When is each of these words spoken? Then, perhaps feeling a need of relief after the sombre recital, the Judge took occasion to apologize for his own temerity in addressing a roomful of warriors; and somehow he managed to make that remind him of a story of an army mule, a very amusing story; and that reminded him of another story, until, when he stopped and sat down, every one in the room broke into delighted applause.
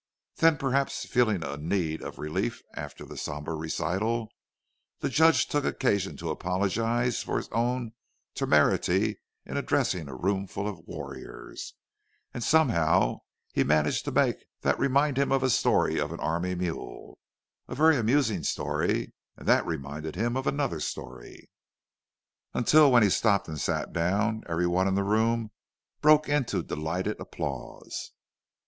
Then, 0.37 0.57
perhaps 0.57 1.05
feeling 1.05 1.43
a 1.43 1.57
need 1.57 2.01
of 2.01 2.17
relief 2.17 2.63
after 2.73 3.05
the 3.05 3.15
sombre 3.17 3.53
recital, 3.53 4.29
the 4.99 5.09
Judge 5.09 5.45
took 5.47 5.63
occasion 5.63 6.17
to 6.17 6.31
apologize 6.31 7.21
for 7.21 7.37
his 7.37 7.47
own 7.49 7.93
temerity 8.33 9.19
in 9.45 9.57
addressing 9.57 10.07
a 10.07 10.15
roomful 10.15 10.67
of 10.67 10.79
warriors; 10.87 11.75
and 12.33 12.43
somehow 12.43 13.19
he 13.53 13.63
managed 13.63 14.03
to 14.05 14.11
make 14.11 14.37
that 14.61 14.79
remind 14.79 15.19
him 15.19 15.31
of 15.31 15.43
a 15.43 15.51
story 15.51 15.99
of 15.99 16.11
an 16.11 16.19
army 16.19 16.55
mule, 16.55 17.19
a 17.67 17.75
very 17.75 17.95
amusing 17.95 18.41
story; 18.41 19.13
and 19.37 19.47
that 19.47 19.67
reminded 19.67 20.15
him 20.15 20.35
of 20.35 20.47
another 20.47 20.79
story, 20.79 21.47
until, 22.55 22.91
when 22.91 23.03
he 23.03 23.09
stopped 23.11 23.47
and 23.47 23.61
sat 23.61 23.93
down, 23.93 24.41
every 24.49 24.65
one 24.65 24.87
in 24.87 24.95
the 24.95 25.03
room 25.03 25.51
broke 26.01 26.27
into 26.27 26.63
delighted 26.63 27.19
applause. 27.19 28.13